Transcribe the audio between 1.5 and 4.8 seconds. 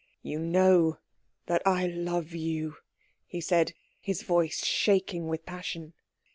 I love you," he said, his voice